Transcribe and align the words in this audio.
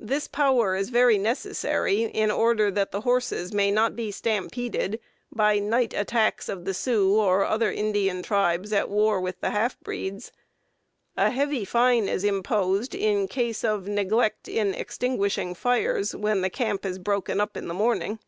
This 0.00 0.28
power 0.28 0.76
is 0.76 0.90
very 0.90 1.16
necessary, 1.16 2.02
in 2.02 2.30
order 2.30 2.70
that 2.70 2.92
the 2.92 3.00
horses 3.00 3.54
may 3.54 3.70
not 3.70 3.96
be 3.96 4.10
stampeded 4.10 5.00
by 5.34 5.60
night 5.60 5.94
attacks 5.94 6.50
of 6.50 6.66
the 6.66 6.74
Sioux 6.74 7.16
or 7.18 7.46
other 7.46 7.72
Indian 7.72 8.22
tribes 8.22 8.70
at 8.74 8.90
war 8.90 9.18
with 9.18 9.40
the 9.40 9.48
half 9.48 9.80
breeds. 9.80 10.30
A 11.16 11.30
heavy 11.30 11.64
fine 11.64 12.06
is 12.06 12.22
imposed 12.22 12.94
in 12.94 13.26
case 13.28 13.64
of 13.64 13.88
neglect 13.88 14.46
in 14.46 14.74
extinguishing 14.74 15.54
fires 15.54 16.14
when 16.14 16.42
the 16.42 16.50
camp 16.50 16.84
is 16.84 16.98
broken 16.98 17.40
up 17.40 17.56
in 17.56 17.66
the 17.66 17.72
morning. 17.72 18.18